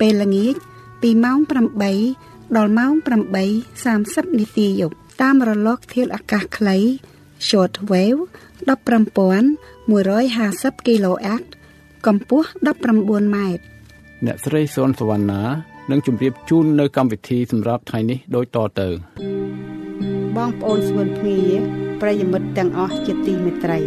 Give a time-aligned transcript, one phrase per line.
[0.00, 0.54] ពេលល្ងាច
[1.02, 1.38] ពីម៉ោង
[1.98, 2.92] 8ដល់ម៉ោង
[3.66, 6.76] 8:30នាទីយប់តាមរលកធាតុអាកាសខ្លី
[7.48, 8.20] short wave
[8.68, 11.42] 15150 kHz
[12.06, 12.48] កម្ពស់
[12.88, 13.62] 19ម៉ែត្រ
[14.26, 15.42] អ្នកស្រីសុនសវណ្ណា
[15.90, 18.88] នឹងជម្រាបជូននៅកម្មវិធីសម្រាប់ថ្ងៃនេះដូចតទៅ
[20.36, 21.40] បងប្អូនស្វឿនភ្ងា
[22.00, 23.78] ប្រិយមិត្តទាំងអស់ជាទីមេត្រី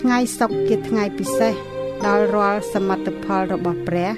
[0.00, 1.54] ថ្ងៃសុក្រជាថ្ងៃពិសេស
[2.06, 4.12] ដល់រាល់សមិទ្ធផលរបស់ព្រះ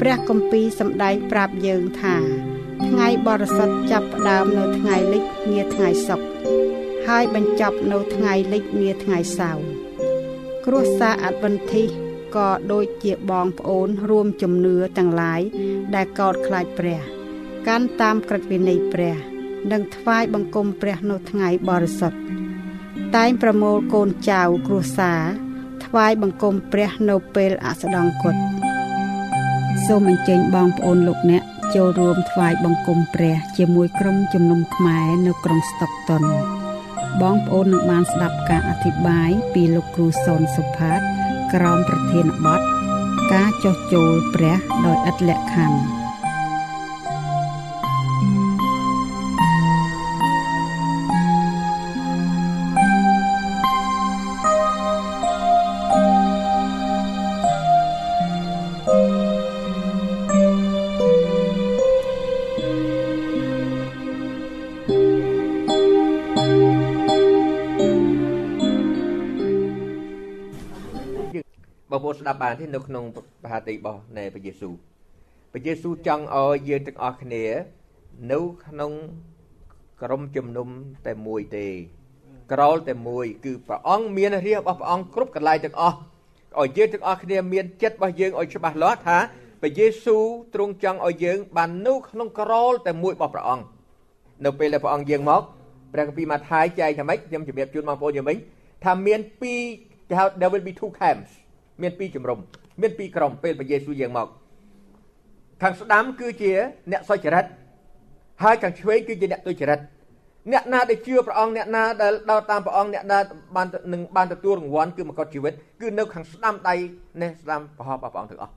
[0.00, 2.16] ព្រះគម្ពីរសម្ដែងប្រាប់យើងថា
[2.86, 6.26] ថ្ងៃបរិសុទ្ធចាប់ផ្ដើមនៅថ្ងៃលិចងារថ្ងៃសុក្រ
[7.06, 9.64] ហើយបញ្ចប់នៅថ្ងៃលិចងារថ្ងៃសៅរ៍
[10.66, 11.84] គ្រួសារអត្តវន្តិ
[12.36, 15.40] ក៏ដូចជាបងប្អូនរួមជំនឿទាំងឡាយ
[15.94, 17.00] ដែលកោតខ្លាចព្រះ
[17.68, 19.16] កាន់តាមក្រឹតវិន័យព្រះ
[19.72, 22.18] និងថ្វាយបង្គំព្រះនៅថ្ងៃបរិសុទ្ធ
[23.16, 25.22] តែងប្រមូលកូនចៅគ្រួសារ
[25.84, 28.36] ថ្វាយបង្គំព្រះនៅពេលអស្ដង្គត
[29.86, 31.42] សូមអញ្ជើញបងប្អូនលោកអ្នក
[31.74, 36.22] ចូលរួមថ្វាយបង្គំព្រះ ជាមួយក្រុមជំនុំខ្មែរនៅក្រុងស្តុកតុន
[37.22, 41.00] បងប្អូននឹងបានស្ដាប់ការអធិប្បាយពីលោកគ្រូសនសុផាត
[41.54, 42.60] ក្រោមប្រធានបទ
[43.32, 45.95] ការចោះចូលព្រះ ដោយឥតលក្ខខណ្ឌ
[72.36, 73.04] ប់បានទេនៅក្នុង
[73.44, 74.74] បហាតិរបស់នៃព្រះយេស៊ូវ
[75.52, 77.44] ព្រះយេស៊ូវចង់ឲ្យយើងទាំងអស់គ្នា
[78.32, 78.92] នៅក្នុង
[80.02, 80.68] ក្រុមជំនុំ
[81.06, 81.66] តែមួយទេ
[82.52, 85.96] ក្រលតែមួយ គឺព្រះអង្គមានរាជរបស់ព្រះអង្គគ្រប់កន្លែងទាំងអស់
[86.60, 89.18] ឲ្យយើងទាំងអស់គ្នាមានចិត្តរបស់យើងឲ្យច្បាស់លាស់ថា
[89.62, 90.24] ព្រះយេស៊ូវ
[90.54, 93.64] ទ្រង់ចង់ឲ្យយើង បាននៅក្នុងក្រលតែមួយរបស់ព្រះអង្គ
[94.44, 95.42] នៅពេលដែលព្រះអង្គយាងមក
[95.92, 98.36] ព្រះគម្ពីរម៉ាថាយចែកថាម៉េចខ្ញុំជម្រាបជូនបងប្អូនយើងវិញ
[98.84, 99.60] ថាមានពីរ
[100.08, 101.30] គេហៅ there will be two camps
[101.82, 102.38] មានពីរជំរំ
[102.82, 104.28] មានពីរក្រុមពេលព្រះយេស៊ូវយាងមក
[105.62, 106.52] ខាងស្ដាំគឺជា
[106.92, 107.44] អ្នកសុចរិត
[108.42, 109.80] ហើយខាងឆ្វេងគឺជាអ្នកទុច្ចរិត
[110.52, 113.18] អ្នកណាដែលជឿព្រះអង្គអ្នកណាដែលដើរតាមព្រះអង្គអ្នកណា
[113.56, 116.74] បាននឹងបានទទួលរង្វាន់គឺមកុដជីវិតគឺនៅខាងស្ដាំដៃ
[117.22, 118.52] នេះស្ដាំប្រហោះរបស់ព្រះអង្គទាំងអស់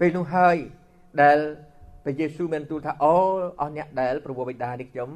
[0.00, 0.56] ពេលនោះហើយ
[1.22, 1.38] ដែល
[2.04, 3.14] ព្រះយេស៊ូវមានទូលថាអូ
[3.60, 5.08] អស់អ្នកដែលប្រពោះបិតានេះខ្ញុំ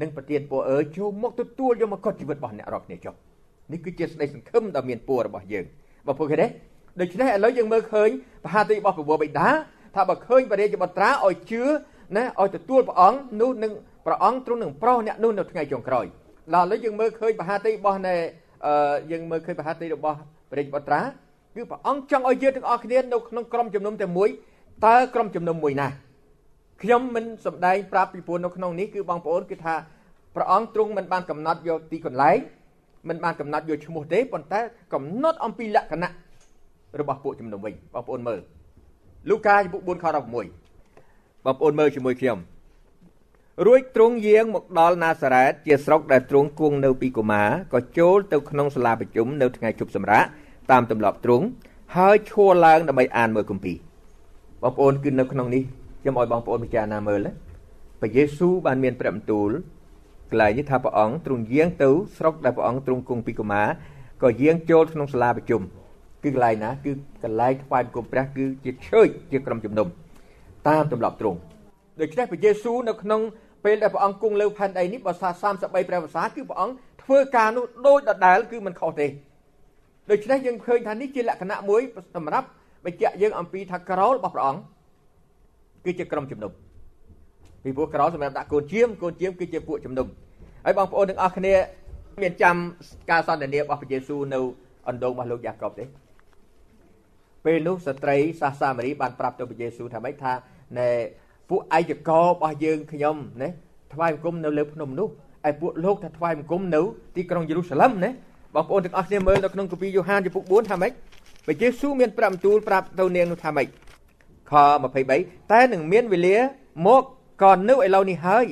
[0.00, 3.14] នឹងប្រទានពរអើចូលមកទទួលយកមកុដជីវិតរបស់អ្នករាល់គ្នាចុះ
[3.72, 5.64] នេះគឺជាសេចក្តីសង្ឃឹមដ៏មានពររបស់យើង
[6.08, 6.46] បងប្អូនឃើញទេ
[7.00, 8.08] ដូច្នេះឥឡូវយើងមើលឃើញ
[8.44, 9.48] បហាទីរបស់ព្រះវរបិតា
[9.94, 11.62] ថាបើឃើញបរិយាបុត្រាឲ្យជឿ
[12.16, 13.72] ណាឲ្យទទួលព្រះអង្គនោះនឹង
[14.06, 16.06] ព្រះអង្គទ្រង់នឹងប្រោសអ្នកនោះនៅថ្ងៃចុងក្រោយ
[16.54, 18.14] ដល់ឥឡូវយើងមើលឃើញបហាទីរបស់នៃ
[18.66, 20.18] អឺយើងមើលឃើញបហាទីរបស់
[20.50, 21.00] ព្រះរាជបុត្រា
[21.54, 24.28] គឺព្រះអង្គចង់ឲ្យយើងទាំងអស់គ្នានៅក្នុងក្រុមជំនុំតែមួយ
[24.86, 25.88] តើក្រុមជំនុំមួយណា
[26.82, 29.74] ខ្ញុំមិនសំដែងប្រាប់ពីព្រោះនៅក្នុងនេះគឺបងប្អូនគឺថា
[30.36, 32.38] ព្រះអង្គទ្រង់មិនបានកំណត់យកទីកន្លែង
[33.08, 34.60] មិនបានកំណត់យកឈ្មោះទេប៉ុន្តែ
[34.94, 36.10] កំណត់អំពីលក្ខណៈ
[37.00, 38.40] របស់ពួកជំនុំវិញបងប្អូនមើល
[39.28, 42.38] លូកាចំពុក4ខ16បងប្អូនមើលជាមួយខ្ញុំ
[43.66, 47.42] រួចទ្រង់យាងមកដល់ណាសារ៉េតជាស្រុកដែលទ្រង់គង់នៅពីកូម៉ា
[47.72, 50.24] ក៏ចូលទៅក្នុងសាលាប្រជុំនៅថ្ងៃជប់សម្រាក
[50.70, 51.44] តាមទម្លាប់ទ្រង់
[51.96, 53.76] ហើយឈរឡើងដើម្បីអានមើលគម្ពីរ
[54.62, 55.62] បងប្អូនគឺនៅក្នុងនេះ
[56.00, 57.28] ខ្ញុំឲ្យបងប្អូនពិចារណាមើល
[58.00, 59.50] ព្រះយេស៊ូវបានមានព្រះបន្ទូល
[60.30, 63.62] កន្លែងនេះថាព្រះអង្គទ្រង់យាងទៅស្រុកដែលព្រះអង្គទ្រង់គង់ពីកូម៉ា
[64.22, 65.62] ក៏យាងចូលក្នុងសាលាប្រជុំ
[66.22, 66.92] គឺកន្លែងណាគឺ
[67.24, 69.88] កន្លែងថ្វាយបង្គំព្រះគឺជាឈើជាក្រុមជំនុំ
[70.68, 71.38] តាមទម្លាប់ទ្រង់
[72.00, 73.20] ដូច្នេះព្រះយេស៊ូវនៅក្នុង
[73.64, 79.06] ពេលដែលព្រះអង្គគង់លើផែនដីនេះបើសា33ព្រះវស្សាគឺព្រះអង្គធ្វើការនោះដូចដដែលគឺមិនខុសទេ
[80.10, 81.82] ដូច្នេះយើងឃើញថានេះជាលក្ខណៈមួយ
[82.16, 82.46] សម្រាប់
[82.84, 84.60] បញ្ជាក់យើងអំពីថាក្រោលរបស់ព្រះអង្គ
[85.84, 86.52] គឺជាក្រុមជំនុំ
[87.68, 90.06] ពីព្រោះក្រោលសម្រាប់ដាក់កូនជាមកូនជាមគឺជាពួកជំនុំ
[90.64, 91.54] ហើយបងប្អូនទាំងអស់គ្នា
[92.22, 92.56] មានចាំ
[93.10, 94.40] ការសន្ទនារបស់ព្រះយេស៊ូវនៅ
[94.88, 95.84] អណ្ដូងរបស់លោកយ៉ាកុបទេ
[97.44, 100.32] ពេលនោះស្ត្រីសាសាមារីបានប្រាប់ទៅព្រះយេស៊ូវថាម៉េចថា
[100.78, 100.88] ណែ
[101.50, 103.48] ពួកឯកករបស់យើងខ្ញុំណា
[103.94, 105.08] ថ្វាយបង្គំនៅលើភ្នំនោះ
[105.48, 106.80] ឯពួកលោកថាថ្វាយបង្គំនៅ
[107.16, 108.10] ទីក្រុងយេរូសាឡឹមណា
[108.54, 110.92] បងប្អូនទាំងអស់គ្នាមើលនៅក្នុងគម្ពីរយ៉ូហានចំពុក4ថាម៉េច
[111.46, 113.66] ព្រះយេស៊ូវមានប្រាប់បន្ទូលប្រាប់ទៅនាងនោះថាម៉េច
[114.50, 114.52] ខ
[115.02, 116.36] 23តែនឹងមានវេលា
[116.86, 117.04] មក
[117.42, 118.46] ក៏នៅឥឡូវនេះហើយ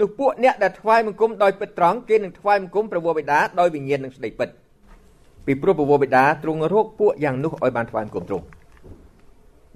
[0.00, 4.48] នោះពួកអ្នកដែលថ្វាយបង្គំដោយពិតត្រង់គេនឹងថ្វាយបង្គំព្រះវរបិតាដោយវិញ្ញាណនិងស្ដីពិត
[5.46, 8.46] ពីព្រោះព្រះវរបិតាទ្រង់រកពួកយ៉ាងនោះឲ្យបានថ្វាយបង្គំទ្រង់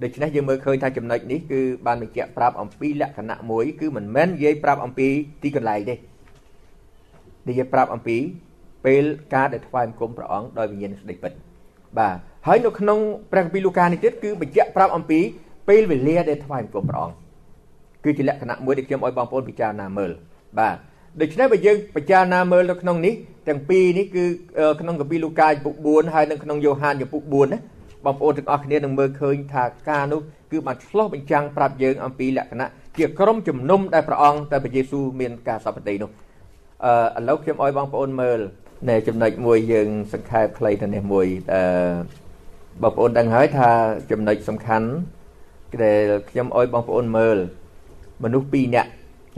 [0.02, 5.08] ដូច្នេះយើងមើលឃើញថាចំណុចនេះគឺបានបញ្ជាក់ប្រាប់អំពីលក្ខណៈមួយគឺមិនមែននិយាយប្រាប់អំពី
[5.42, 5.94] ទីកន្លែងទេ
[7.48, 8.16] និយាយប្រាប់អំពី
[8.86, 9.04] ពេល
[9.34, 11.32] ការដែលថ្វាយបង្គំព្រះអង្គដោយវិញ្ញាណស្ដីពិត
[11.98, 12.16] បាទ
[12.46, 12.98] ហើយនៅក្នុង
[13.32, 15.20] ព្រះគម្ពីរលូកានេះទៀតគឺបញ្ជាក់ប្រាប់អំពី
[15.68, 17.21] ពេលវេលាដែលថ្វាយបង្គំព្រះអង្គ
[18.04, 20.10] គឺជាលក្ខណៈមួយដែលខ្ញុំឲ្យបងប្អូនពិចារណាមើល
[20.58, 20.76] បាទ
[21.20, 23.14] ដូច្នេះបើយើងពិចារណាមើលនៅក្នុងនេះ
[23.48, 24.24] ទាំងពីរនេះគឺ
[24.80, 27.58] ក្នុងគម្ពីរលូកាចំពុក4ហើយនៅក្នុងយ៉ូហានចំពុក4ណា
[28.04, 30.20] បងប្អូនទាំងអស់គ្នានឹងមើលឃើញថាការនោះ
[30.50, 32.68] គឺបានឆ្លោះបញ្ចាំងប្រាប់យើងអំពីលក្ខណៈ
[32.98, 36.10] ជាក្រុមជំនុំដែលព្រះអង្គតែព្រះយេស៊ូវមានការសពតិនោះ
[36.84, 38.40] អឺឥឡូវខ្ញុំឲ្យបងប្អូនមើល
[38.90, 41.62] នៅចំណុចមួយយើងសង្ខេបខ្លីទៅនេះមួយអឺ
[42.82, 43.70] បងប្អូនដឹងហើយថា
[44.10, 44.88] ចំណុចសំខាន់
[45.84, 47.38] ដែលខ្ញុំឲ្យបងប្អូនមើល
[48.24, 48.90] មនុស្ស2នាក់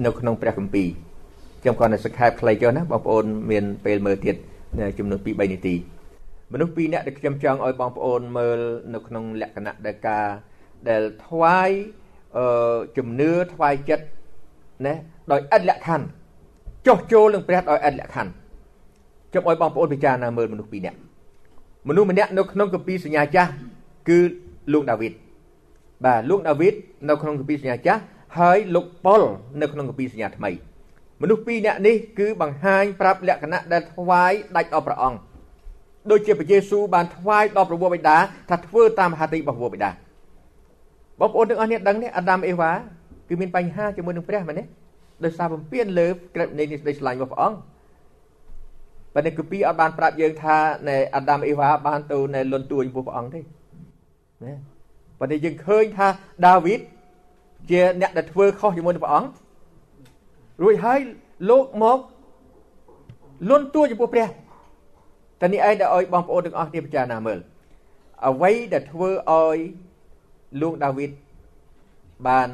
[0.05, 0.89] នៅក្នុងព្រះគម្ពីរ
[1.61, 4.37] ខ្ញុំគាត់នៅសង្ខេបខ្លីចុះណាបងប្អូនមានពេលមើលទៀត
[4.99, 5.75] ចំនួន2 3នាទី
[6.53, 8.59] មនុស្ស2នាក់ដែលខ្ញុំចង់ឲ្យបងប្អូនមើល
[8.95, 10.27] នៅក្នុងលក្ខណៈដែលការ
[10.89, 11.71] ដែលថ្វាយ
[12.37, 14.05] អឺជំនឿថ្វាយចិត្ត
[14.87, 14.95] ណា
[15.33, 16.07] ដោយឥតលក្ខខណ្ឌ
[16.87, 18.33] ចុះចូលនឹងព្រះដោយឥតលក្ខខណ្ឌ
[19.31, 20.99] ខ្ញុំឲ្យបងប្អូនពិចារណាមើលមនុស្សពីរនាក់
[21.89, 23.51] មនុស្សម្នាក់នៅក្នុងគម្ពីរសញ្ញាចាស់
[24.09, 24.19] គឺ
[24.73, 25.13] លោកដាវីត
[26.05, 26.75] បាទលោកដាវីត
[27.09, 28.01] នៅក្នុងគម្ពីរសញ្ញាចាស់
[28.39, 29.23] ហើយលោកប៉ុល
[29.61, 30.51] នៅក្នុងគម្ពីរសញ្ញាថ្មី
[31.23, 35.19] មនុស្សពីរនាក់នេះគឺបង្ហាញប្រាប់លក្ខណៈដែលថ្វាយដាច់ដល់ព្រះអង្គ
[36.11, 38.17] ដូចជាព្រះយេស៊ូវបានថ្វាយដល់ព្រះវរបិតា
[38.51, 39.91] ថាធ្វើតាមហត្ថលេខរបស់ព្រះវរបិតា
[41.21, 42.73] បងប្អូនទាំងអស់គ្នាដឹងទេអាដាមអេវ៉ា
[43.29, 44.65] គឺមានបញ្ហាជាមួយនឹងព្រះមែនទេ
[45.25, 47.59] ដោយសារបំពេញលើក្រឹតនៃនេះស្ដីឆ្លាញ់របស់ព្រះអង្គ
[49.15, 50.57] ប៉ុន្តែគម្ពីរអត់បានប្រាប់យើងថា
[50.89, 53.41] នៅអាដាមអេវ៉ាបានទៅនៅលន់តួចំពោះព្រះអង្គទេ
[54.45, 54.55] ណា
[55.19, 56.09] ប៉ុន្តែយើងឃើញថា
[56.47, 56.81] ដាវីត
[57.71, 59.29] ជាអ្នកដែលធ្វើខុសជាមួយនឹងព្រះអង្គ
[60.63, 60.99] រួចហើយ
[61.51, 61.99] លោកមក
[63.51, 64.29] លន់តួចំពោះព្រះ
[65.41, 67.39] តែនេះឯងដែលឲ្យបងប្អូនទាំងអស់គ្នាពិចារណាមើល
[68.29, 69.59] អ្វីដែលធ្វើឲ្យ
[70.63, 71.11] លោកដាវីត
[72.29, 72.49] បាន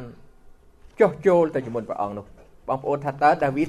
[1.00, 2.26] ចុះចូលទៅជាមួយព្រះអង្គនោះ
[2.68, 3.68] បងប្អូនថាតើដាវីត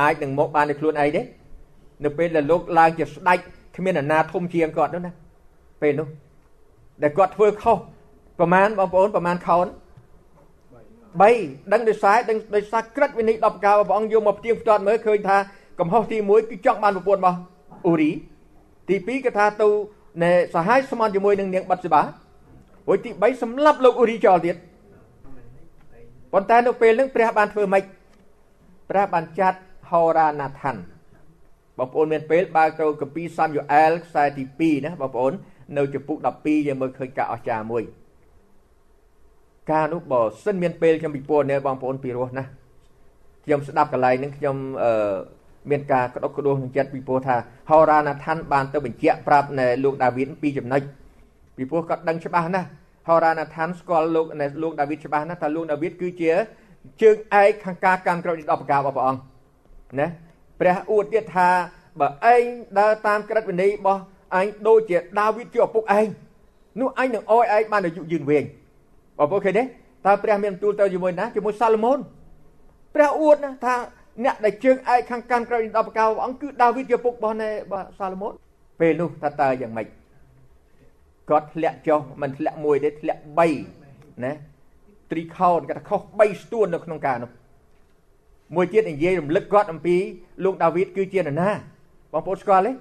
[0.00, 1.22] អាចនឹងមកបានដោយខ្លួនឯងទេ
[2.04, 3.38] នៅពេលដែលលោកឡើងជាស្ដេច
[3.76, 5.12] គ្មានអាណាធំជាងគាត់នោះណា
[5.82, 6.08] ពេលនោះ
[7.02, 7.78] ដែលគាត់ធ្វើខុស
[8.38, 9.66] ប្រមាណបងប្អូនប្រមាណខោន
[11.18, 15.36] 3ដឹងដោយសារដឹងដោយសារក្រិតវិនិច្ឆ័យ10ប្រការព្រះអង្គយកមកផ្ទៀងផ្ទាត់មើលឃើញថា
[15.80, 17.38] កំហុសទី1គឺចង់បានប្រពន្ធរបស់
[17.86, 18.10] អ៊ូរី
[18.88, 19.68] ទី2គឺថាទៅ
[20.22, 24.56] ណែសហាយស្មន់ជាមួយនឹងនាងបាត់សេបារួចទី3សម្លាប់លោកអ៊ូរីចោលទៀត
[26.32, 27.84] ប៉ុន្តែនៅពេលហ្នឹងព្រះបានធ្វើម៉េច
[28.90, 29.58] ព្រះបានចាត់
[29.90, 30.80] ហោរាណាថាន់
[31.78, 35.32] បងប្អូនមានពេលបើកទៅកាពីសាមយូអែលខ្សែទី2ណាបងប្អូន
[35.76, 37.82] នៅចំពុក12យើងមើលឃើញការអស្ចារ្យមួយ
[39.70, 42.44] ការនោះបើសិនមានពេលខ្ញុំពិពណ៌នាបងប្អូនពីរោះណា
[43.44, 45.14] ខ្ញុំស្ដាប់កន្លែងហ្នឹងខ្ញុំអឺ
[45.70, 47.36] មានការក្តុកក្តួលក្នុងចិត្តពីព្រោះថា
[47.70, 50.82] ហោរាណាថាន់បានទៅបញ្ជាក់ប្រាប់នៅលោកដាវីតពីចំណុច
[51.56, 52.68] ពីព្រោះគាត់ដឹងច្បាស់ណាស់
[53.08, 54.26] ហោរាណាថាន់ស្គាល់លោក
[54.62, 56.30] លោកដាវីតច្បាស់ណាស់ថាលោកដាវីតគឺជា
[57.02, 59.20] ជើងឯកខាងការកាន់ក្រោយដល់ប្រការរបស់ព្រះអង្គ
[60.00, 60.06] ណា
[60.60, 61.48] ព្រះអួតទៀតថា
[62.00, 62.42] បើឯង
[62.78, 64.00] ដើរតាមក្រឹតវិន័យរបស់
[64.38, 66.06] ឯងដូចជាដាវីតជាឪពុកឯង
[66.80, 68.44] នោះឯងនឹងអោយឯងបានអាយុយឺនវែង
[69.20, 71.98] បងប្អូនឃើញទេតើព្រះមានទូលទៅជាមួយណាជាមួយសាឡូមោន
[72.94, 73.74] ព្រះអួតណាថា
[74.24, 77.48] អ្នកដែលជើងឯកខាងកាន់ក្រោយដល់ប្រការព្រះអង្គគឺដាវីតជាពុករបស់នៃ
[77.98, 78.32] សាឡូមោន
[78.80, 79.86] ពេលនោះថាតើយ៉ាងម៉េច
[81.30, 83.22] គាត់ធ្លាក់ចុះមិនធ្លាក់មួយទេធ្លាក់
[83.68, 84.32] 3ណា
[85.10, 87.30] ត្រីខោនគាត់ថាខុស3ស្ទួននៅក្នុងការនោះ
[88.54, 89.96] មួយទៀតនិយាយរំលឹកគាត់អំពី
[90.44, 91.50] លោកដាវីតគឺជានរណា
[92.12, 92.72] បងប្អូនស្គាល់ទេ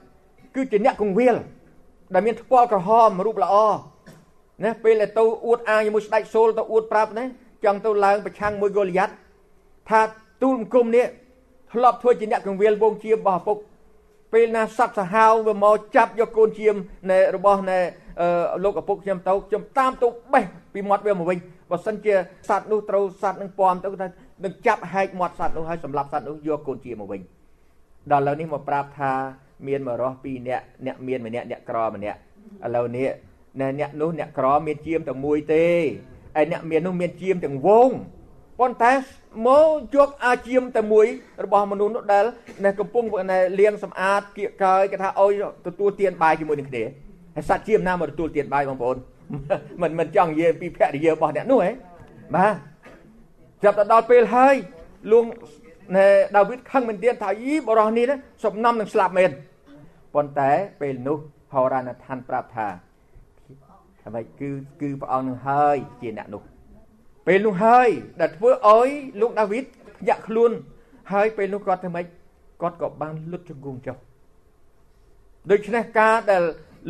[0.56, 1.36] គឺជាអ្នកគង្វាល
[2.14, 3.56] ដែលមានថ្ពាល់ក្រហមរូបល្អ
[4.64, 7.26] ណាពេលដែលទៅអួតអាងជាមួយស្ដេចសូលទៅអួតប្រាប់ណា
[7.66, 9.14] ចង់ទៅឡើងប្រឆាំងមួយហ្គូលីយ៉ាត់
[9.90, 10.02] ថា
[10.44, 11.06] ទូលមង្គមនេះ
[11.74, 13.58] ធ្លាប់ធ្វើជាអ្នកកង្វៀលវងជារបស់ឪពុក
[14.34, 16.76] ពេលណាសត្វសាហាវវាមកចាប់យកកូនជាម
[17.12, 17.80] នៃរបស់នៃ
[18.64, 21.38] លោកឪពុកខ្ញុំទៅខ្ញុំតាមទៅបេះពីមាត់វាមកវិញ
[21.70, 22.14] បើសិនជា
[22.50, 24.08] សត្វនោះត្រូវសត្វនឹងពំទៅថា
[24.44, 27.22] នឹងចាប់ហែកមាត់សត្វនោះហើយសម្លាប់សត្វនោះយកកូនជាមកវិញ
[28.12, 29.12] ដល់ឥឡូវនេះមកប្រាប់ថា
[29.68, 32.18] មានមករស់ពីរអ្នកអ្នកមានម្នាក់អ្នកក្រម្នាក់
[32.66, 33.08] ឥឡូវនេះ
[33.60, 35.66] អ្នកនោះអ្នកក្រមានជាមតែមួយទេ
[36.40, 37.90] ឯអ្នកមាននោះមានជាមទាំងវង
[38.60, 38.94] ប៉ុន្តែ
[39.48, 41.06] មកយកអាជីមតែមួយ
[41.44, 42.26] របស់មនុស្សនោះដែល
[42.66, 43.04] នៅកំពុង
[43.60, 45.32] លៀងសម្អាតគៀកកើយគេថាអុយ
[45.68, 46.84] ទទួលទានបាយជាមួយនឹងគ្នា
[47.36, 48.98] ហើយសត្វជាមណាមកទទួលទានបាយបងប្អូន
[49.82, 51.72] មិនមិនចង់និយាយពីភរិយារបស់អ្នកនោះហ៎
[52.36, 52.54] បាទ
[53.64, 54.56] ចាប់ទៅដល់ពេលហើយ
[55.12, 55.26] លួង
[55.96, 58.06] ណែដាវីតខឹងមែនទៀតថាយីបរោះនេះ
[58.44, 59.32] សំណំនឹងស្លាប់មែន
[60.16, 60.52] ប៉ុន្តែ
[60.82, 61.18] ពេលនោះ
[61.54, 62.68] ហោរាណឋានប្រាប់ថា
[64.08, 64.50] អ្វីគឺ
[64.82, 66.42] គឺព្រះអង្គនឹងហើយជាអ្នកនោះ
[67.28, 67.90] ពេលនោះហើយ
[68.22, 68.90] ដែលធ្វើឲ្យ
[69.22, 69.66] លោកដាវីត
[70.00, 70.52] ភ្ញាក់ខ្លួន
[71.14, 72.06] ហើយពេលនោះគាត់ធ្វើម៉េច
[72.62, 73.98] គាត់ក៏បានលុតជង្គង់ចុះ
[75.52, 76.44] ដូច្នេះការដែល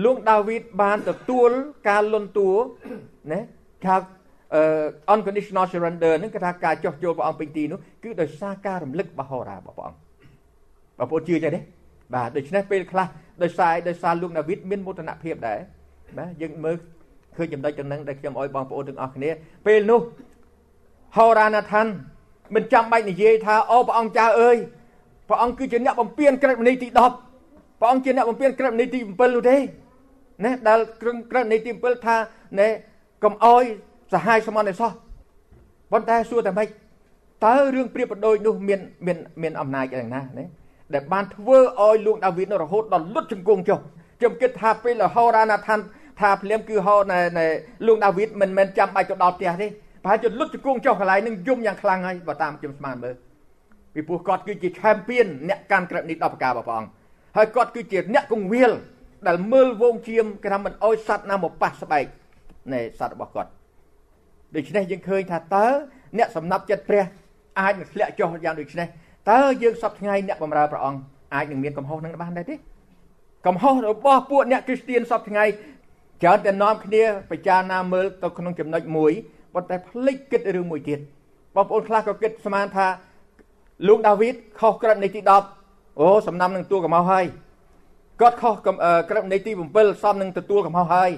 [0.05, 1.49] លោកដាវីតបានទទួល
[1.89, 2.51] ការលន់តួ
[3.31, 3.39] ណា
[3.85, 3.95] ថា
[5.13, 9.99] unconditional surrender នឹងគឺថាការចោះចូលព្រះអង្គពេញទីនោះគឺដោយសារការរំលឹកបហោរារបស់ព្រះអង្គ
[10.99, 11.61] បងប្អូនជឿចឹងទេ
[12.13, 13.07] បាទដូច្នេះពេលខ្លះ
[13.43, 15.59] ដោយសារដោយសារលោកដាវីតមានមោទនភាពដែរ
[16.17, 16.75] បាទយើងមើល
[17.39, 19.29] ឃើញចំណុចទាំងហ្នឹងដែលខ្ញុំអោយបងប្អូនទាំងអស់គ្នា
[19.65, 20.01] ពេលនោះ
[21.17, 21.87] ហោរាណាថាន
[22.55, 24.57] មិនចាំបាច់និយាយថាអូព្រះអង្គចៅអើយ
[25.29, 29.57] ព្រះអង្គគឺជាអ្នកបំពេញក្រឹតមនីទី10ព្រះអង្គជាអ្នកបំពេញក្រឹតមនីទី7នោះទេ
[30.45, 32.15] ណាដែលក្រឹតមនីទី7ថា
[32.59, 32.67] ណែ
[33.23, 33.63] កុំអោយ
[34.13, 34.91] សហាយសមនឯសោះ
[35.91, 36.67] ប៉ុន្តែសួរតែម៉េច
[37.45, 40.45] តើរឿងព្រៀបប្រដូចនោះមានមានមានអំណាចយ៉ាងណាណា
[40.93, 43.79] ដែលបានធ្វើឲ្យលោកដាវីតនោះរហូតដល់លុតជង្គង់ចុះ
[44.19, 45.79] ខ្ញុំគិតថាពេលហោរាណាថាន
[46.20, 47.20] ថាភ្លាមគឺហោណែ
[47.86, 49.66] លោកដាវីតមិនមែនចាំបាច់ទៅដល់ផ្ទះទេ
[50.04, 53.14] ប្រហែលជាលុតជង្គង់ចុះកន្លែងនឹងយំយ៉ាងខ្លាំងហើយបើតាមខ្ញុំស្មានមើល
[53.94, 56.88] ពីព្រោះគាត់គឺជា champion អ្នកកាន់ក្រឹតនេះដល់ប្រការព្រះអង្គ
[57.36, 58.70] ហើយគាត់គឺជាអ្នកគង្វាល
[59.28, 62.04] ដែលមើលវងជៀមគេថាមិនអោយសัตว์ណាមកប៉ះស្បែក
[62.72, 63.50] នៃសัตว์របស់គាត់
[64.54, 65.66] ដូច្នេះយើងឃើញថាតើ
[66.18, 67.04] អ្នកសំណាប់ចិត្តព្រះ
[67.60, 68.88] អាចនឹងធ្លាក់ចុះយ៉ាងដូចនេះ
[69.30, 71.00] តើយើងសពថ្ងៃអ្នកបម្រើព្រះអង្គ
[71.34, 72.56] អាចនឹងមានកំហុសនឹងបានដែរទេ
[73.46, 75.44] កំហុសរបស់ពួកអ្នកគ្រីស្ទៀនសពថ្ងៃ
[76.23, 79.11] ច្រើនតែនាំគ្នាពិចារណាមើលទៅក្នុងចំណុចមួយ
[79.53, 80.99] ប៉ុន្តែភ្លេចគិតរឿងមួយទៀត
[81.55, 82.87] បងប្អូនខ្លះក៏គិតស្មានថា
[83.87, 85.21] លោកដាវីតខុសក្រឹតនៃទី
[85.61, 87.25] 10អូសំណាំនឹងទួលកំហុសហើយ
[88.21, 88.53] គាត់ខុស
[89.09, 91.11] ក្រឹតនៃទី7សំនឹងទទួលកំហុសហើយ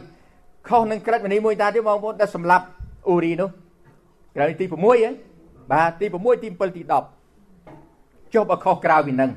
[0.69, 2.65] ខុសនឹងក្រឹតវិន័យមួយតាទៀតបងប្អូនដែលសម្លាប់
[3.07, 3.49] អ៊ូរីនោះ
[4.35, 5.11] ក្រៅទី6ហ៎
[5.71, 6.81] បាទទី6ទី7ទី
[7.51, 9.31] 10ចុះបើខុសក្រៅពីនឹង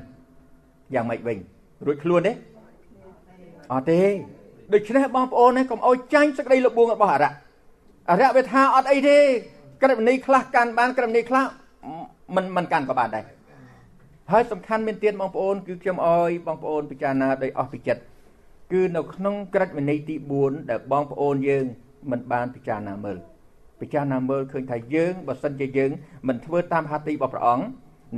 [0.93, 1.37] យ៉ាងម៉េចវិញ
[1.85, 2.33] រួចខ្លួនទេ
[3.71, 4.01] អត់ទេ
[4.73, 7.31] ដូច្នេះបងប្អូននេះកុំអោយចាញ់សក្តីលបួងរបស់អរៈ
[8.11, 9.17] អរៈវាថាអត់អីទេ
[9.81, 11.45] ក្រឹតវិន័យខ្លះកាន់បានក្រឹតវិន័យខ្លះ
[12.35, 13.25] មិនមិនកាន់ក៏បានដែរ
[14.31, 18.01] ហើយសំខាន់មែនទៀតបងប្អូនគឺខ្ញុំអោយបងប្អូនពិចារណាដោយអស់ពីចិត្ត
[18.73, 21.65] គឺនៅក្នុងក្រឹតវិន័យទី4ដែលបងប្អូនយើង
[22.11, 23.17] មិនបានពិចារណាមើល
[23.81, 25.91] ពិចារណាមើលឃើញថាយើងបើសិនជាយើង
[26.27, 27.65] មិនធ្វើតាមហាទីរបស់ព្រះអង្គ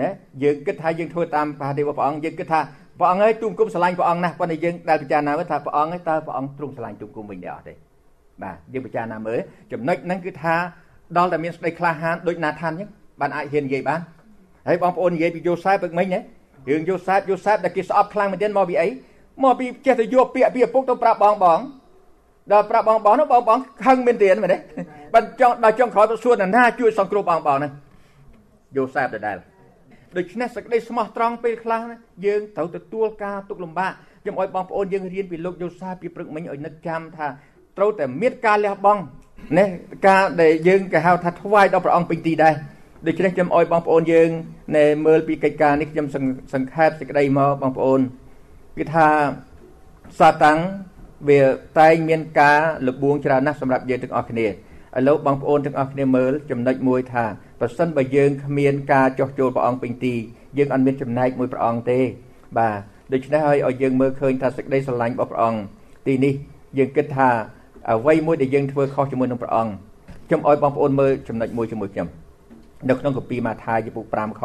[0.01, 0.09] ណា
[0.43, 2.59] យើងគិតថាយើងធ្វើតាមហាទីរបស់ព្រះអង្គយើងគិតថា
[2.99, 7.73] ព្រះអង្គហើយទូមគុំស្រឡាញ់ព្រះអង្គណាស់ប៉ុន្តែយើងដែលពិចារណាមើលថាព្រះអង្គហើយតើព្រះអង្គទ្រង់ស្រឡាញ់ទូមគុំវិញដែរអត់ទេ
[8.43, 9.39] បាទយើងពិចារណាមើល
[9.71, 10.55] ចំណុចហ្នឹងគឺថា
[11.17, 12.89] ដល់តែមានស្ដីក្លាហានដូចណាថានអញ្ចឹង
[13.21, 13.99] បានអាចហ៊ាននិយាយបាន
[14.67, 16.19] ហើយបងប្អូននិយាយពីយូសែបពឹកមិញណា
[16.69, 18.87] រឿងយូសែបយូសែបដែលគេស្អប់ខ្លាំងមែនទែនមកពីអី
[19.43, 21.59] មកពីចេះតែយកពាក្យពីឪពុកទៅប្រាប់បងបង
[22.51, 24.57] ដល់ប្រាប់បងបងនោះបងបងខឹងមែនទែនមែនទេ
[25.13, 27.71] បើចង់ដល់ចុងក្រោយទៅសួរណាជួយសង្គ្រោះបងបងហ្នឹង
[28.77, 29.37] យូសែបដដែល
[30.17, 31.81] ដូច្នេះសេចក្តីស្មោះត្រង់ពេលខ្លះ
[32.25, 37.27] យើងត្រូវទទួលការទុកលំបាកខ្ញុំឲ្យបងប្អូនយើងរៀនពីលោកយូសាពីព្រឹកមិញឲ្យនឹកចាំថា
[37.77, 39.01] ត្រូវតែមានការលះបង់
[39.57, 39.65] ណា
[40.07, 42.53] ការដែលយើងគេហៅថាថ្វាយដល់ព្រះអង្គពេញទីដែរ
[43.07, 44.29] ដូច្នេះខ្ញុំឲ្យបងប្អូនយើង
[44.75, 46.05] ណែមើលពីកិច្ចការនេះខ្ញុំ
[46.53, 47.99] សង្ខេបសេចក្តីមកបងប្អូន
[48.77, 49.07] គឺថា
[50.19, 50.59] សាតាំង
[51.29, 51.41] វា
[51.79, 54.51] តែងមានការលបួងច្រើនណាស់សម្រាប់យើងទាំងអស់គ្នាឥ
[55.07, 57.25] ឡូវបងប្អូនទាំងអស់គ្នាមើលចំណុចមួយថា
[57.59, 60.15] ប្រសិនបើយើងគ្មានការចោះចូលព្រះអង្គពេញទី
[60.57, 61.99] យើងអត់មានចំណែកមួយព្រះអង្គទេ
[62.57, 62.77] បាទ
[63.13, 65.59] ដូច្នេះហើយឲ្យយើងមើលឃើញថាសេចក្តីស្រឡាញ់របស់ព្រះអង្គ
[66.07, 66.33] ទីនេះ
[66.77, 67.29] យើងគិតថា
[67.89, 69.71] អ្វីមួយដែលយើងធ្វើខុសជាមួយនឹងព្រះអង្គ
[70.27, 72.07] ខ្ញុំឲ្យបងប្អូនមើលចំណុចមួយជាមួយខ្ញុំ
[72.89, 74.41] នៅក្នុងកាពីម៉ាថាយពុ5ខ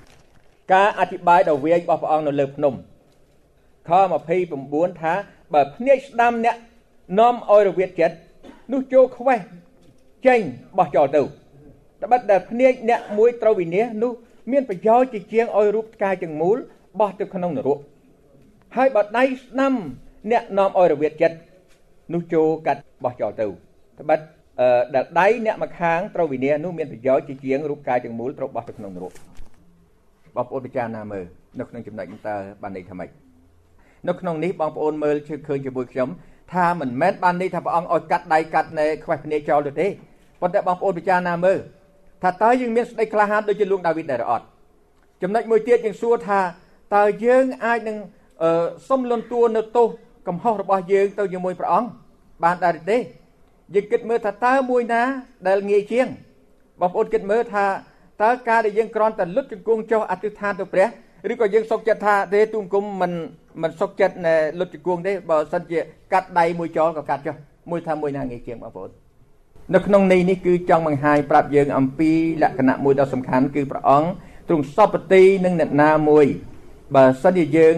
[0.00, 2.74] 29ការអធិប្បាយដ៏វាយរបស់ព្រះអង្គនៅលើភ្នំ
[3.88, 3.90] ខ
[4.46, 5.12] 29ថា
[5.54, 6.56] បើភ្នែកស្ដាំអ្នក
[7.18, 8.16] នាំឲ្យរវិតចិត្ត
[8.72, 9.38] នោះចូលខ្វេះ
[10.26, 10.40] ចេញ
[10.78, 11.22] បោះចោលទៅ
[12.06, 14.12] ត្បិតដែលភ្នែកអ្នកមួយត្រូវវិនិច្ឆ័យនោះ
[14.52, 16.56] មានប្រយោជន៍ជាជាងឲ្យរូបផ្កាយទាំងមូល
[17.00, 17.78] បោះទៅក្នុងនរក
[18.76, 19.74] ហើយបើដៃស្ដាំ
[20.30, 21.36] អ្នកនាំឲ្យរវិតចិត្ត
[22.14, 23.46] នោះចូលកាត់បោះចោលទៅ
[24.00, 24.20] ត្បិត
[24.94, 29.12] ដែលដៃអ្នកម្ខាងត្រូវវិនិច្ឆ័យនោះមានប្រយោជន៍ជាជាងរូបកាយទាំងមូលត្រូវបោះទៅក្នុងនរក
[30.36, 31.24] បងប្អូនពិចារណាមើល
[31.58, 33.08] នៅក្នុងចំណុចនេះតើបានន័យថាម៉េច
[34.08, 36.08] នៅក្នុងនេះបងប្អូនមើលឃើញជាមួយខ្ញុំ
[36.54, 39.86] ថាមិនមែនបានន័យថាព្រះអង្គឲ្យកាត់ដៃកាត់នៃខ្វេះភ្នែកចោលទៅទេ
[40.40, 41.58] ប៉ុន្តែបងប្អូនពិចារណាមើល
[42.22, 44.44] ថាតើយើងមានស្ដីក្លាហានដូចជាលោកដាវីតដែរឬអត់
[45.22, 46.40] ចំណុចមួយទៀតយើងសួរថា
[46.94, 47.96] តើយើងអាចនឹង
[48.88, 49.86] សុំលន់តួនៅទោស
[50.28, 51.88] កំហុសរបស់យើងទៅជាមួយព្រះអង្គ
[52.44, 52.98] បានដែរទេ
[53.74, 55.02] យើងគិតមើលថាតើមួយណា
[55.48, 56.06] ដែលងាយជាង
[56.80, 57.64] បងប្អូនគិតមើលថា
[58.22, 60.88] តើការដែលយើងគ្រាន់តែលុតជង្គង់ចុះអធិដ្ឋានទៅព្រះ
[61.32, 63.12] ឬក៏យើងសុកចិត្តថាទេទូមគុំមិន
[63.62, 64.14] មិនសុកចិត្ត
[64.60, 65.78] លុតជង្គង់ទេបើសិនជា
[66.12, 67.34] កាត់ដៃមួយចោលក៏កាត់ចុះ
[67.70, 69.05] មួយថាមួយណាងាយជាងបងប្អូន
[69.74, 72.10] នៅក្នុងនេះនេះគឺចង់បង្ហាញប្រាប់យើងអំពី
[72.42, 74.08] លក្ខណៈមួយដ៏សំខាន់គឺព្រះអង្គ
[74.48, 76.26] ទ្រង់សពតិនឹងអ្នកណាមួយ
[76.94, 77.76] បើសិនជាយើង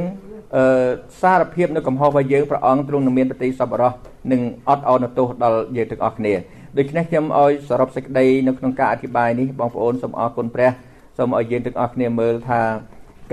[0.56, 0.88] អឺ
[1.20, 3.92] សារភាពនៅកំហុសរបស់យើងព្រះអង្គទ្រង់នឹងមានបតិសពរោះ
[4.32, 6.34] នឹងអត់អោនទោសដល់យើងទាំងអស់គ្នា
[6.78, 10.70] ដូច្នេះខ្ញុំឲ្យសរុបសេចក្តីនៅក្នុងការអធិប្បាយនេះបងប្អូនសូមអរគុណព្រះ
[11.18, 12.60] សូមឲ្យយើងទាំងអស់គ្នាមើលថា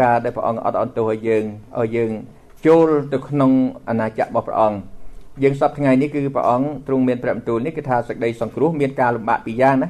[0.01, 1.43] ការដែលព្រះអង្គអត់អន់ទោសឲ្យយើង
[1.79, 2.11] ឲ្យយើង
[2.65, 3.51] ចូលទៅក្នុង
[3.89, 4.77] អាណាចក្ររបស់ព្រះអង្គ
[5.43, 9.89] យើងសពថ្ងៃនេះគឺព្រះអង្គទ្រង់មានព្រះបន្ទូលនេះគឺថាសេចក្តីសង្គ្រោះមានការលំបាកពីរយ៉ាងណា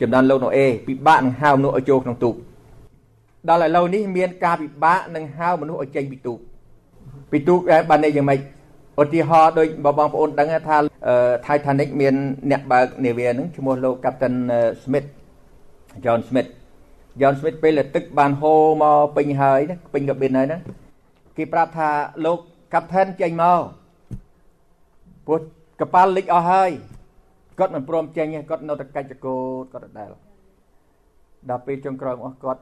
[0.00, 2.34] ចំនួនលោកណូអេពិបាកនឹងហៅមនុស្សឲ្យចូលក្នុងទូក
[3.48, 6.38] ដល់ឥឡូវនេះមានការពិបាកនឹងហៅមនុស្សឲ្យចេញពីទូក
[7.30, 8.40] ពីទូកបានន័យយ៉ាងម៉េច
[9.02, 9.68] ឧទាហរណ៍ដូច
[9.98, 10.76] បងប្អូនដឹងថា
[11.46, 12.14] Titanic មាន
[12.50, 14.34] អ្នកបើកនាវាហ្នឹងឈ្មោះលោក Captain
[14.82, 15.08] Smith
[16.04, 16.50] John Smith
[17.20, 19.60] John Smith ពេលទឹកបានហូរមកពេញហើយ
[19.92, 20.58] ពេញកាប៊ិនហើយណា
[21.36, 21.90] គេប្រាប់ថា
[22.24, 22.38] លោក
[22.72, 23.60] Captain ចេញមក
[25.26, 25.38] ព្រោះ
[25.80, 26.70] កប៉ាល់លិចអស់ហើយ
[27.58, 30.08] គាត់មិនព្រមចេញទេគាត់នៅតែកាច់ចកោតគាត់ដដែល
[31.50, 32.60] ដល់ពេលចុងក្រោយរបស់គាត់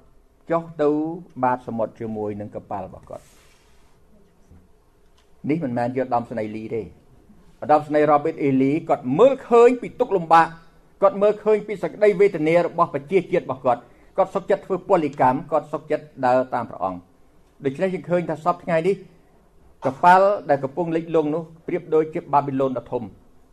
[0.51, 0.89] ចុះទៅ
[1.45, 3.25] បាតសមុទ្រជាមួយនឹងកប៉ាល់របស់គាត់
[5.49, 6.83] នេះមិនមែនយកដំស្នេហ៍លីទេ
[7.63, 8.49] ឧត្តមស្នេហ៍ Robert E.
[8.61, 10.47] Lee គាត់មើលឃើញពីទុកលំបាក
[11.03, 13.83] គាត់មើលឃើញពីសក្តីវេទនារបស់ប្រជាជាតិរបស់គាត់
[14.17, 17.01] គាត់សុខចិត្តធ្វើពលិកម្មគាត់សុខចិត្តដើរតាមព្រះអង្គ
[17.65, 18.95] ដូច្នេះយើងឃើញថាសពថ្ងៃនេះ
[19.85, 23.03] កប៉ាល់ដែលកំពុងលិចលង់នោះប្រៀបដូចជាបាប៊ីឡូនដ៏ធំ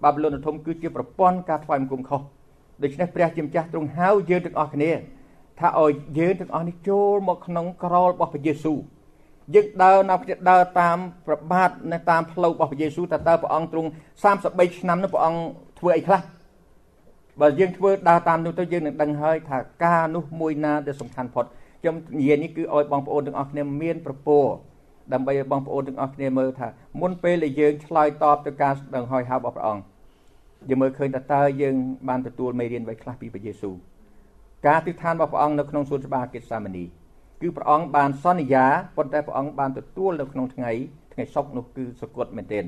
[0.04, 2.22] បាប៊ីឡូនដ៏ធំគឺជាប្រព័ន្ធការថ្វាយបង្គំខុស
[2.84, 4.92] ដូច្នេះព្រះជាម្ចាស់ទ្រង់ហៅយើងទាំងអស់គ្នា
[5.60, 8.80] ថាឲ្យយើងទាំងអស់នេះចូលមកក្នុងក្រលរបស់ព្រះយេស៊ូវ
[9.56, 13.90] យើងដើរនៅគ្នាដើរតាមប្របាទនៅតាមផ្លូវរបស់ព្រះយេស៊ូវតើតើព្រះអង្គទ្រង់
[14.34, 15.42] 33ឆ្នាំនោះព្រះអង្គ
[15.80, 16.22] ធ្វើអីខ្លះ
[17.42, 21.46] បើយើងធ្វើដើរតាមនោះទៅយើងនឹងដឹងហើយថាការនោះមួយណាដែលសំខាន់ផុត
[21.82, 24.40] ខ្ញុំនិយាយនេះគឺឲ្យបងប្អូនទាំងអស់គ្នាមានប្រពោ
[25.14, 26.68] ដើម្បីឲ្យបងប្អូនទាំងអស់គ្នាមើលថា
[27.02, 29.84] មុនពេលដែលយើងឆ្លើយតបទៅការដង្ហោយហៅរបស់ព្រះអង្គ
[30.70, 31.76] យើងមើលឃើញថាតើយើង
[32.10, 33.76] បានទទួលមេរៀនអ្វីខ្លះពីព្រះយេស៊ូវ
[34.68, 36.86] ការទិដ្ឋានរបស់ព្រះអង្គនៅក្នុងសួនច្បារកិច្ចសាមនី
[37.42, 38.66] គឺព្រះអង្គបានសន្យា
[38.98, 40.72] ប៉ុន្តែព្រះអង្គបានទទួលនៅក្នុងថ្ងៃ
[41.14, 42.64] ថ្ងៃសុក្រនោះគឺសគត់មែនទែន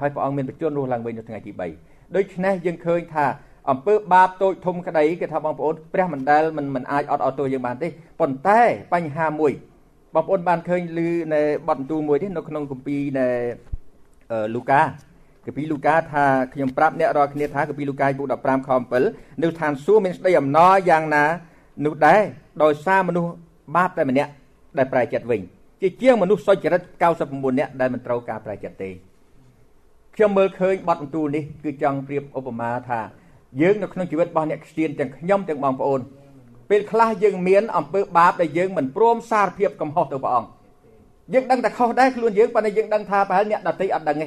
[0.00, 1.52] ហើយព្រះអង្គមានបញ្ជូនរស់ឡើងវិញនៅថ្ងៃទី
[1.82, 3.26] 3ដូច្នេះយើងឃើញថា
[3.70, 7.88] អំពើបាបតូចធំក្តីគេថាបងប្អូនព្រះមិនដែលមិនមិនអាចអត់អត់ទោសយើងបានទេ
[8.20, 8.60] ប៉ុន្តែ
[8.94, 9.52] បញ្ហាមួយ
[10.14, 10.98] បងប្អូនបានឃើញឮ
[11.34, 13.28] នៅបទបន្ទូលមួយនេះនៅក្នុងគម្ពីរនៃ
[14.54, 14.80] លូកា
[15.46, 16.24] គម្ពីរលូកាថា
[16.54, 18.70] ខ្ញុំប្រាប់អ្នករាល់គ្នាថាគម្ពីរលូកាពុក15ខ
[19.06, 21.24] 7នៅឋានសួគ៌មានស្ដីអំណរយ៉ាងណា
[21.84, 22.20] នោះដែរ
[22.62, 23.32] ដោយសារមនុស្ស
[23.76, 24.30] បាបតែម្នាក់
[24.78, 25.40] ដែលប្រែចិត្តវិញ
[25.82, 26.82] ជាជាងមនុស្សសុចរិត
[27.20, 28.90] 99នាក់ដែលមិនត្រូវការប្រែចិត្តទេ
[30.14, 33.00] ខ្ញុំមើលឃើញបទបន្ទូលនេះគឺចង់ប្រៀបឧបមាថា
[33.60, 36.00] យើងនៅក្នុងជីវិតរបស់អ្នកគ្រីស្ទានទាំងខ្ញុំទាំងបងប្អូន
[36.70, 40.48] ពេលខ្លះយើងមានអំពើបាបដែលយើងមិនព្រមសារភាពកំហុសទៅព្រះអង្គ
[41.32, 44.26] យើងដឹងតែខុសដែរខ្លួនយើងប៉ុន្តែយើងដឹងថាប្រហែលអ្នកដទៃអត់ដឹងទេ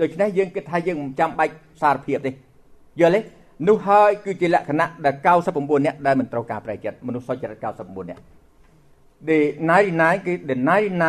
[0.00, 2.30] ដូច្នេះយើងគិតថាយើងមិនចាំបាច់សារភាពទេ
[3.00, 3.20] យល់ទេ
[3.68, 5.14] នោះហើយគឺជាលក្ខណៈដែល
[5.46, 8.18] 99អ្នកដែលមិនត្រូវការប្រែចិត្តមនុស្សសុចរិត99អ្នក
[9.28, 9.38] the
[9.80, 10.56] 99គឺ the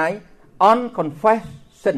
[0.08, 1.52] 99 unconfessed
[1.84, 1.98] sin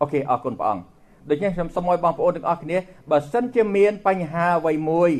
[0.00, 0.82] អូខេអរគុណព្រះអង្គ
[1.30, 2.78] ដូច្នេះខ្ញុំសូមឲ្យបងប្អូនទាំងអស់គ្នា
[3.10, 5.10] បើសិនជាមានបញ្ហាអ្វីមួយ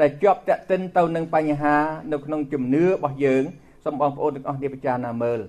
[0.00, 1.76] ដែលជាប់តាក់ទិនទៅនឹងបញ្ហា
[2.12, 3.42] នៅក្នុងជំនឿរបស់យើង
[3.84, 5.40] សូមបងប្អូនទាំងអស់គ្នាពិចារណាមើល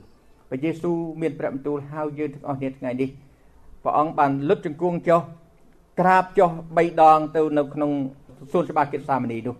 [0.49, 3.09] ព្រះយេស៊ូវមានព្រះបន្ទូលហៅយើងទាំងអស់គ្នាថ្ងៃនេះ
[3.83, 5.21] ព្រះអង្គបានលុតជង្គង់ចុះ
[5.99, 7.91] ក្រាបចុះ3ដងទៅនៅក្នុង
[8.51, 9.55] សួនច្បារកិច្ចសាមនីនោះ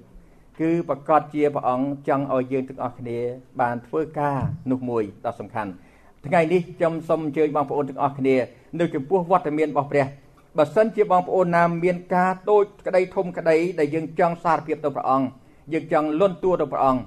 [0.60, 3.18] គឺប្រកាសជាព្រះអង្គចង់ឲ្យយើងទាំងអស់គ្នា
[3.62, 4.38] បានធ្វើការ
[4.72, 5.72] នោះមួយដ៏សំខាន់
[6.26, 8.36] ថ្ងៃនេះខ្ញុំសូមអញ្ជើញបងប្អូនទាំងអស់គ្នា
[8.80, 10.06] នៅចំពោះវត្តមានរបស់ព្រះ
[10.60, 15.28] បើសិនជាបងប្អូនណាមានការតូចក្តីធំក្តីដែលយើងចង់សារភាពទៅព្រះអង្គ
[15.74, 17.02] យើងចង់លន់តួទៅព្រះអង្គ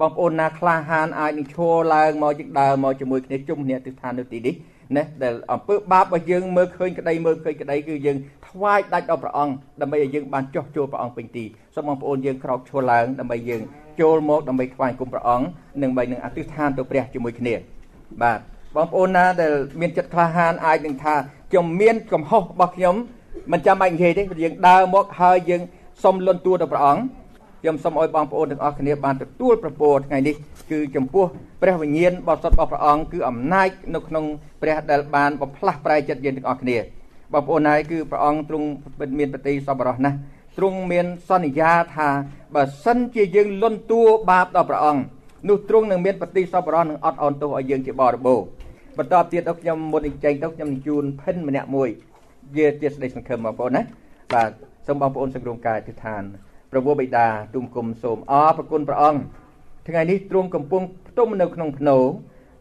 [0.00, 4.54] បងប្អូនណាក្លាហានអាចនឹងឈរឡើងមកយើងដើរមកជាមួយគ្នាជុំគ្នាទិដ្ឋាននៅទីនេះ
[4.96, 8.16] ណាដែលអំពើបាបរបស់យើងមើលឃើញក្តីមើលឃើញក្តីគឺយើង
[8.48, 13.62] ថ្វាយដាច់ដល់ព្រះអង្គដើម្បីឲ្យយើងបានចោះចូលព្រះអង្គពេញទីសូមបងប្អូនយើងក្រោកឈរឡើងដើម្បីយើង
[14.00, 15.46] ចូលមកដើម្បីថ្វាយគុំព្រះអង្គ
[15.82, 17.54] និងបីនឹងអធិដ្ឋានទៅព្រះជាមួយគ្នា
[18.22, 18.40] បាទ
[18.76, 21.14] បងប្អូនណាដែលមានចិត្តក្លាហានអាចនឹងថា
[21.50, 22.94] ខ្ញុំមានកំហុសរបស់ខ្ញុំ
[23.52, 25.62] មិនចាំបាច់និយាយទេយើងដើរមកហើយយើង
[26.02, 27.02] សុំលន់តួទៅព្រះអង្គ
[27.60, 30.34] ខ្ញុំសូមឲ្យបងប្អូនទាំងអស់គ្នាបានទទួលប្រពោថ្ងៃនេះ
[30.70, 31.24] គឺចំពោះ
[31.62, 34.24] ព្រះវិញ្ញាណបរិសុទ្ធរបស់ព្រះអង្គគឺអំណាចនៅក្នុង
[34.62, 36.76] ព្រះដែលបានបំផ្លាស់ប្រែចិត្តយើងទាំងអស់គ្នា
[37.32, 38.66] បងប្អូនហើយគឺព្រះអង្គទ្រង់
[39.18, 40.16] មានបតិសពរោះណាស់
[40.58, 42.08] ទ្រង់មានសន្យាថា
[42.54, 45.02] បើសិនជាយើងលន់តួបាបដល់ព្រះអង្គ
[45.48, 48.46] នោះទ្រង់នឹងមានបតិសពរោះនឹងអត់អន់ទោសឲ្យយើងជាបរិបូរណ៍
[48.98, 51.88] បន្តទៀតទៅខ្ញុំមុននឹងចេញទៅខ្ញុំនឹងជូនភិនម្នាក់មួយ
[52.56, 53.82] វាជាស្ដីសង្ឃឹមបងប្អូនណា
[54.34, 54.50] បាទ
[54.86, 56.22] សូមបងប្អូនសង្គ្រោងកាយអធិដ្ឋាន
[56.70, 59.20] ព្រះវរបិតាទុំគុំសូមអរប្រគុណព្រះអង្គ
[59.88, 61.96] ថ្ងៃនេះទ្រង់កំពុងផ្ទុំនៅក្នុងភ្នោ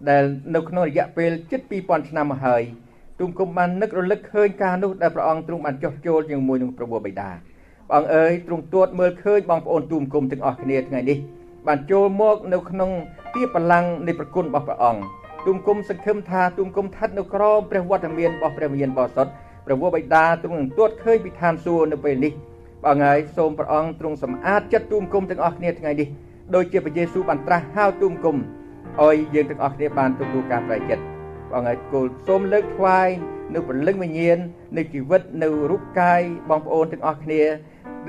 [0.10, 0.24] ដែល
[0.56, 2.62] នៅក្នុងរយៈពេលជិត2000ឆ្នាំមកហើយ
[3.20, 7.30] ទុំគុំបាននឹករលឹកឃើញការនោះដែលព្រះអង្គទ្រង់បានចោះចូលជាមួយនឹងព្រះវរបិតា
[7.90, 11.18] ព្រះអង្គអើយទ្រង់ទួតមើលឃើញបងប្អូនទុំគុំទាំងអស់គ្នាថ្ងៃនេះ
[11.68, 12.92] បានចូលមកនៅក្នុង
[13.36, 15.02] ទីបលាំងនៃប្រគុណរបស់ព្រះអង្គ
[15.46, 19.32] ទុំគុំសង្ឃឹមថាទុំគុំស្ថិតនៅក្រោមព្រះវត្តមានរបស់ព្រះវិញ្ញាណបរិសុទ្ធ
[19.66, 22.32] ព្រះវរបិតាទ្រង់នឹងទួតឃើញពីឋានសួគ៌នៅពេលនេះ
[22.84, 26.08] បងហើយសូមព្រះអង្គទ្រង់សម្អាតចិត្តទូមគុំទាំងអស់គ្នាថ្ងៃនេះ
[26.56, 28.36] ដោយជាព្រះយេស៊ូវបានត្រាស់ហៅទូមគុំ
[29.02, 31.04] ឲ្យយើងទាំងអស់គ្នាបានទទួលការប្រែចិត្ត
[31.52, 33.08] បងហើយគោលសូមលើកថ្វាយ
[33.54, 34.38] នៅព្រលឹងវិញ្ញាណ
[34.78, 37.42] នៅជីវិតនៅរូបកាយបងប្អូនទាំងអស់គ្នា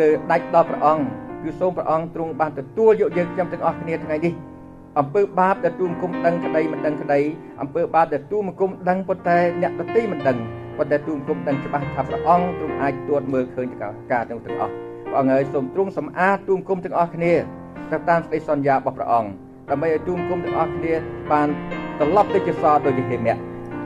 [0.00, 1.04] ដែលដាច់ដល់ព្រះអង្គ
[1.42, 4.32] គឺសូមព្រះអង្គទ្រង់បានទទួលយកយើងខ្ញុំទាំងអស់គ្នាថ្ងៃនេះ
[4.98, 7.20] អំពើបាបដែលទូមគុំដឹងក្តីមិនដឹងក្តី
[7.60, 10.38] អំពើបាបដែលទូមគុំដឹងប៉ុន្តែអ្នកដទៃមិនដឹង
[10.78, 13.88] ប៉ុន្តែទូមគុំដឹងច្បាស់ថាព្រះអង្គទ្រង់អាចទួតមើលឃើញកា
[14.20, 14.72] រទាំងទាំងអស់
[15.06, 17.32] ព្រះអង្គហើយសូមទ្រង់សម្អាតទូមគុំទាំងអស់គ្នា
[17.92, 19.30] ទៅតាមសេចក្តីសន្យារបស់ព្រះអង្គ
[19.70, 20.94] ដើម្បីឲ្យទូមគុំទាំងអស់គ្នា
[21.32, 21.48] បាន
[21.98, 23.36] ត្រឡប់ទៅជាសដោយជាហេមៈ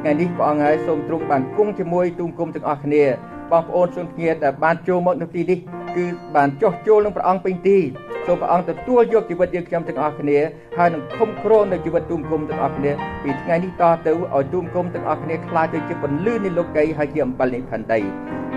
[0.01, 3.05] ថ្ងៃនេះព្រះអង្គហើយសូមទ្រង់បានគង់ជាមួយទូមគុំទាំងអស់គ្នា
[3.53, 5.59] បងប្អូនជនគ្នាដែលបានចូលមកនៅទីនេះ
[5.97, 6.05] គឺ
[6.37, 7.79] បានចោះចូលនឹងព្រះអង្គពេញទី
[8.27, 10.39] សូមព្រះអង្គទទួលយកជីវិតយើងខ្ញុំទាំងអស់គ្នា
[10.79, 18.01] ហើយនឹងគុំគ្រងនៅជីវិតទូមគុំទាំងអស់គ្នាពីថ្ងៃនេះតទៅឲ្យទូមគុំទាំងអស់គ្នាខ្លាចទៅជាពន្លឺនៃលោកីហើយជាអំបិលនៃផែនដី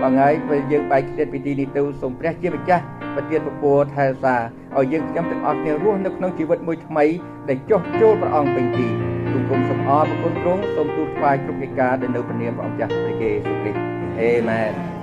[0.02, 4.36] បងហើយពេលយើងបែកឃ្លាតពីទីនេះទៅសូមព្រះជាម្ចាស់ប្រទានពពថែសា
[4.76, 7.04] ឲ្យយើងខ្ញុំទាំងអស់គ្នារស់នៅក្នុងជីវិតមួយថ្មី
[7.48, 8.86] ដែលចោះចូលព្រះអង្គពេញទី
[9.32, 13.80] ទូមគុំសូមអរគុណទ្រង់សូមទូលថ្វាយគ្រប់កិច្ចការដែលនៅព្រះនាមព្រះអង្គចាស់ព្រះយេស៊ូវគ្រីស្ទ
[14.20, 14.93] អេមែន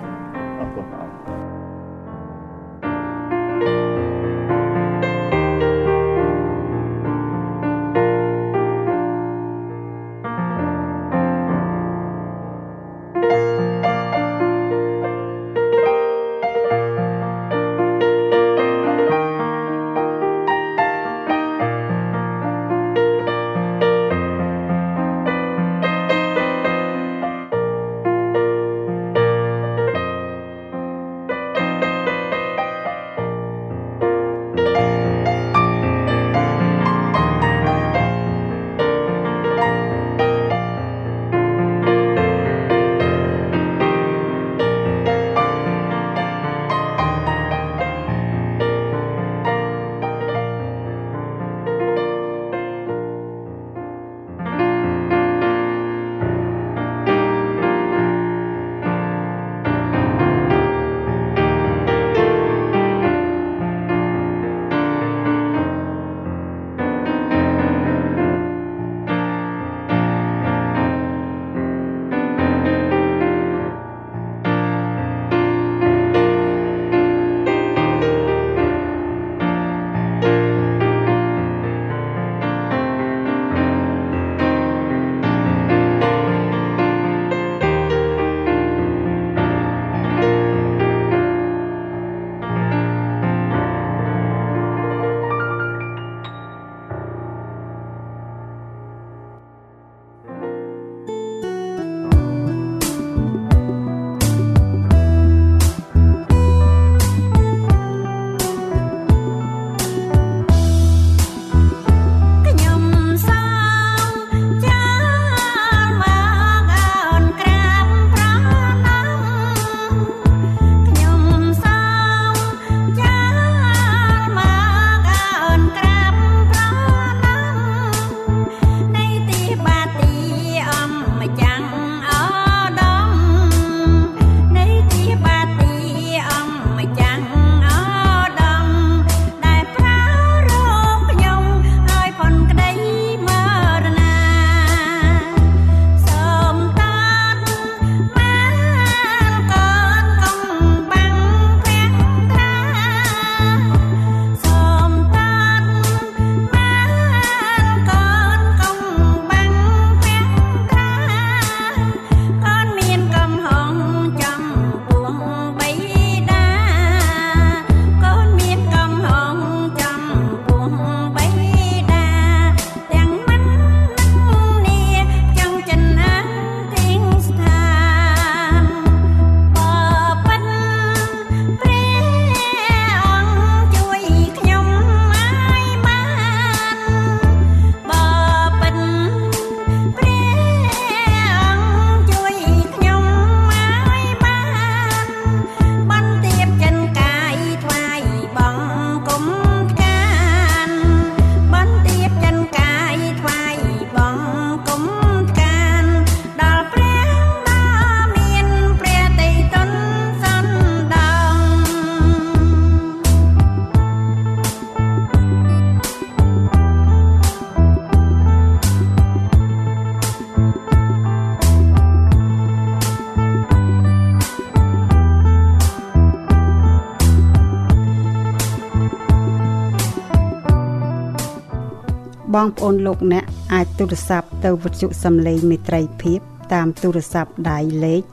[232.35, 236.19] បងប្អូនលោកអ្នកអាចទូរស័ព្ទទៅវិទ្យុសំឡេងមេត្រីភាព
[236.53, 238.03] តាមទូរស័ព្ទដៃលេខ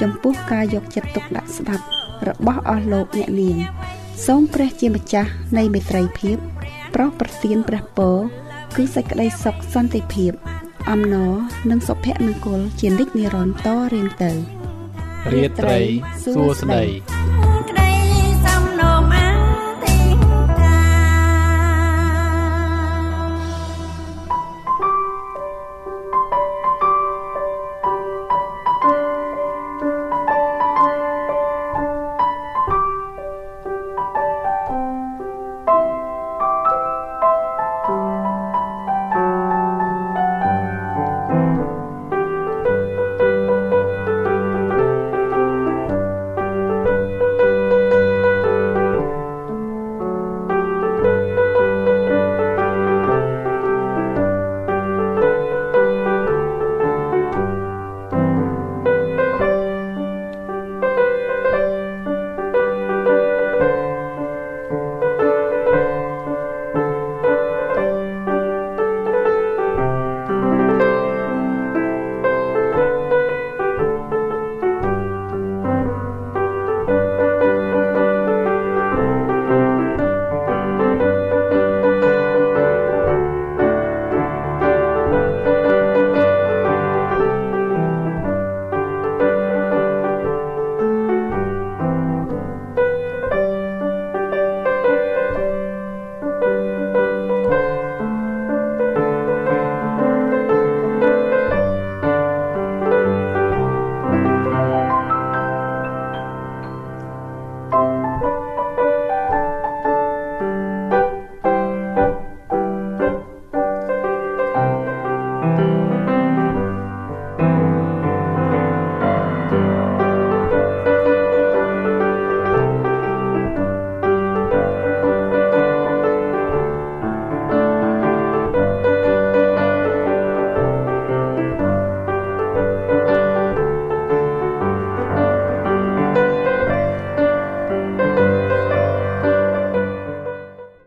[0.00, 1.84] ចំពោះការយកចិត្តទុកដាក់ស្ដាប់
[2.28, 3.56] របស់អស់លោកអ្នកនាង
[4.26, 6.36] សូមព្រះជាម្ចាស់នៃមេត្រីភាព
[6.94, 8.16] ប្រោសប្រទានព្រះពរ
[8.76, 10.32] គឺសេចក្តីសុខសន្តិភាព
[10.90, 11.32] អំណរ
[11.70, 14.32] និងសុភមង្គលជានិច្ចនិរន្តរ៍តរៀងទៅ
[15.32, 15.78] រាត្រី
[16.34, 17.17] សួស្តី